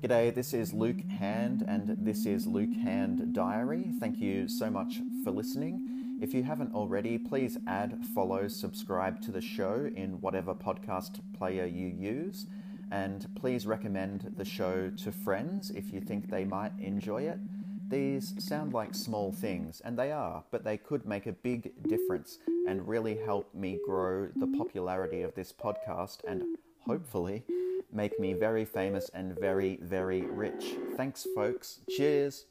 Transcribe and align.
G'day, 0.00 0.32
this 0.32 0.54
is 0.54 0.72
Luke 0.72 1.00
Hand, 1.18 1.64
and 1.66 1.96
this 1.98 2.24
is 2.24 2.46
Luke 2.46 2.72
Hand 2.84 3.32
Diary. 3.34 3.90
Thank 3.98 4.20
you 4.20 4.46
so 4.46 4.70
much 4.70 5.00
for 5.24 5.32
listening. 5.32 6.18
If 6.22 6.32
you 6.32 6.44
haven't 6.44 6.72
already, 6.72 7.18
please 7.18 7.58
add, 7.66 7.98
follow, 8.14 8.46
subscribe 8.46 9.20
to 9.22 9.32
the 9.32 9.40
show 9.40 9.90
in 9.96 10.20
whatever 10.20 10.54
podcast 10.54 11.18
player 11.36 11.66
you 11.66 11.88
use, 11.88 12.46
and 12.92 13.26
please 13.34 13.66
recommend 13.66 14.34
the 14.36 14.44
show 14.44 14.88
to 14.98 15.10
friends 15.10 15.70
if 15.70 15.92
you 15.92 16.00
think 16.00 16.30
they 16.30 16.44
might 16.44 16.78
enjoy 16.78 17.22
it. 17.22 17.40
These 17.88 18.34
sound 18.38 18.72
like 18.72 18.94
small 18.94 19.32
things, 19.32 19.82
and 19.84 19.98
they 19.98 20.12
are, 20.12 20.44
but 20.52 20.62
they 20.62 20.76
could 20.76 21.06
make 21.06 21.26
a 21.26 21.32
big 21.32 21.72
difference 21.88 22.38
and 22.68 22.86
really 22.86 23.18
help 23.26 23.52
me 23.52 23.80
grow 23.84 24.28
the 24.36 24.46
popularity 24.56 25.22
of 25.22 25.34
this 25.34 25.52
podcast 25.52 26.18
and 26.28 26.56
hopefully 26.86 27.42
make 27.92 28.18
me 28.20 28.32
very 28.32 28.64
famous 28.64 29.10
and 29.14 29.38
very, 29.38 29.78
very 29.82 30.22
rich. 30.22 30.76
Thanks, 30.96 31.26
folks. 31.34 31.80
Cheers. 31.88 32.46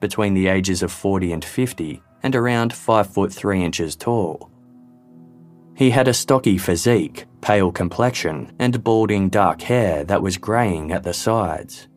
Between 0.00 0.34
the 0.34 0.48
ages 0.48 0.82
of 0.82 0.92
40 0.92 1.32
and 1.32 1.44
50, 1.44 2.02
and 2.22 2.34
around 2.34 2.72
5 2.72 3.06
foot 3.12 3.32
3 3.32 3.64
inches 3.64 3.96
tall. 3.96 4.50
He 5.74 5.90
had 5.90 6.08
a 6.08 6.14
stocky 6.14 6.58
physique, 6.58 7.26
pale 7.40 7.70
complexion, 7.70 8.52
and 8.58 8.82
balding 8.82 9.28
dark 9.28 9.60
hair 9.62 10.04
that 10.04 10.22
was 10.22 10.38
greying 10.38 10.90
at 10.92 11.02
the 11.02 11.12
sides. 11.12 11.88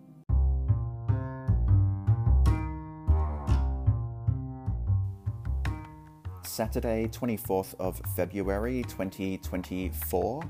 Saturday, 6.50 7.08
24th 7.08 7.76
of 7.80 8.02
February 8.16 8.84
2024. 8.88 10.44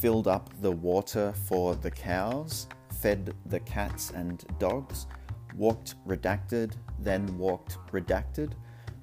Filled 0.00 0.26
up 0.26 0.48
the 0.62 0.70
water 0.70 1.34
for 1.46 1.74
the 1.74 1.90
cows, 1.90 2.66
fed 3.02 3.34
the 3.46 3.60
cats 3.60 4.10
and 4.12 4.44
dogs, 4.58 5.06
walked 5.54 5.94
redacted, 6.06 6.72
then 7.00 7.36
walked 7.36 7.76
redacted. 7.92 8.52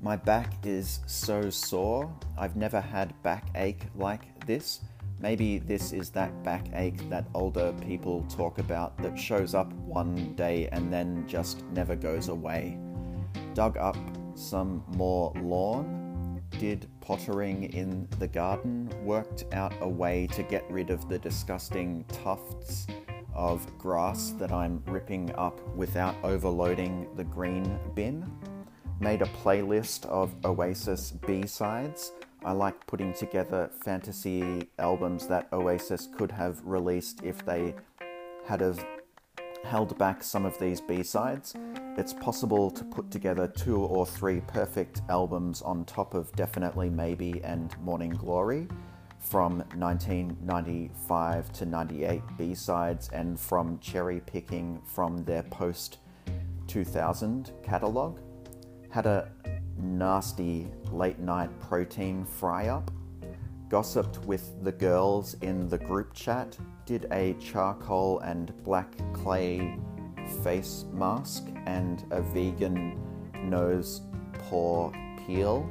My 0.01 0.15
back 0.15 0.53
is 0.65 1.01
so 1.05 1.51
sore. 1.51 2.11
I've 2.37 2.55
never 2.55 2.81
had 2.81 3.13
backache 3.21 3.83
like 3.95 4.45
this. 4.45 4.81
Maybe 5.19 5.59
this 5.59 5.93
is 5.93 6.09
that 6.11 6.43
backache 6.43 7.09
that 7.09 7.27
older 7.35 7.73
people 7.85 8.23
talk 8.23 8.57
about 8.57 8.97
that 9.03 9.17
shows 9.17 9.53
up 9.53 9.71
one 9.73 10.33
day 10.35 10.67
and 10.71 10.91
then 10.91 11.25
just 11.27 11.63
never 11.73 11.95
goes 11.95 12.27
away. 12.27 12.79
Dug 13.53 13.77
up 13.77 13.97
some 14.35 14.83
more 14.95 15.31
lawn, 15.41 16.06
did 16.59 16.87
pottering 17.01 17.71
in 17.73 18.07
the 18.19 18.27
garden, 18.27 18.89
worked 19.03 19.45
out 19.53 19.73
a 19.81 19.87
way 19.87 20.27
to 20.27 20.43
get 20.43 20.69
rid 20.69 20.89
of 20.89 21.07
the 21.07 21.19
disgusting 21.19 22.03
tufts 22.09 22.87
of 23.33 23.65
grass 23.77 24.31
that 24.39 24.51
I'm 24.51 24.81
ripping 24.87 25.33
up 25.35 25.59
without 25.75 26.15
overloading 26.23 27.07
the 27.15 27.23
green 27.23 27.79
bin. 27.93 28.31
Made 28.99 29.21
a 29.21 29.25
playlist 29.25 30.05
of 30.07 30.33
Oasis 30.43 31.11
B 31.11 31.45
sides. 31.45 32.13
I 32.43 32.51
like 32.51 32.87
putting 32.87 33.13
together 33.13 33.69
fantasy 33.83 34.69
albums 34.79 35.27
that 35.27 35.47
Oasis 35.53 36.07
could 36.17 36.31
have 36.31 36.59
released 36.63 37.23
if 37.23 37.45
they 37.45 37.75
had 38.45 38.61
have 38.61 38.83
held 39.63 39.97
back 39.97 40.23
some 40.23 40.45
of 40.45 40.57
these 40.59 40.81
B 40.81 41.03
sides 41.03 41.55
it's 41.97 42.13
possible 42.13 42.69
to 42.69 42.83
put 42.83 43.09
together 43.09 43.47
two 43.47 43.79
or 43.79 44.05
three 44.05 44.41
perfect 44.41 45.01
albums 45.09 45.63
on 45.63 45.83
top 45.83 46.13
of 46.13 46.31
Definitely 46.35 46.91
Maybe 46.91 47.41
and 47.43 47.75
Morning 47.79 48.11
Glory 48.11 48.67
from 49.19 49.57
1995 49.75 51.51
to 51.53 51.65
98 51.65 52.21
B 52.37 52.53
sides 52.53 53.09
and 53.09 53.39
from 53.39 53.79
cherry 53.79 54.21
picking 54.27 54.79
from 54.85 55.23
their 55.25 55.41
post 55.43 55.97
2000 56.67 57.51
catalogue. 57.63 58.19
Had 58.89 59.07
a 59.07 59.31
nasty 59.75 60.67
late 60.91 61.19
night 61.19 61.49
protein 61.59 62.25
fry 62.25 62.67
up. 62.67 62.91
Gossiped 63.69 64.19
with 64.19 64.63
the 64.63 64.71
girls 64.71 65.33
in 65.41 65.67
the 65.67 65.79
group 65.79 66.13
chat. 66.13 66.57
Did 66.85 67.07
a 67.11 67.33
charcoal 67.33 68.19
and 68.19 68.53
black 68.63 68.95
clay 69.13 69.77
face 70.27 70.85
mask 70.93 71.47
and 71.65 72.05
a 72.11 72.21
vegan 72.21 72.99
nose 73.43 74.01
pore 74.33 74.91
peel. 75.25 75.69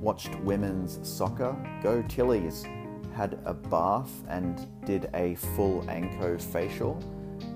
Watched 0.00 0.34
women's 0.40 0.98
soccer. 1.08 1.56
Go 1.82 2.02
Tillies. 2.02 2.66
Had 3.14 3.38
a 3.44 3.54
bath 3.54 4.10
and 4.28 4.66
did 4.84 5.10
a 5.14 5.34
full 5.34 5.88
Anko 5.90 6.38
facial. 6.38 7.02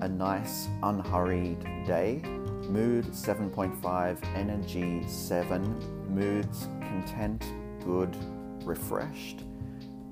A 0.01 0.07
nice, 0.07 0.67
unhurried 0.83 1.63
day. 1.85 2.21
Mood 2.69 3.05
7.5, 3.05 4.17
energy 4.35 5.07
7. 5.07 6.13
Moods 6.13 6.67
content, 6.81 7.45
good, 7.83 8.15
refreshed. 8.63 9.43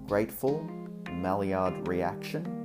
Grateful, 0.08 0.68
Maillard 1.12 1.88
reaction 1.88 2.63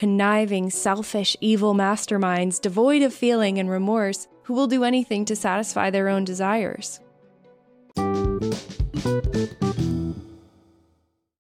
conniving, 0.00 0.70
selfish, 0.70 1.36
evil 1.42 1.74
masterminds 1.74 2.58
devoid 2.58 3.02
of 3.02 3.12
feeling 3.12 3.58
and 3.58 3.70
remorse 3.70 4.26
who 4.44 4.54
will 4.54 4.66
do 4.66 4.82
anything 4.82 5.26
to 5.26 5.36
satisfy 5.36 5.90
their 5.90 6.08
own 6.08 6.24
desires. 6.24 7.00